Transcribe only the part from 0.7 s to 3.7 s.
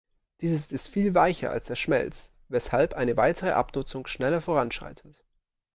ist viel weicher als der Schmelz, weshalb eine weitere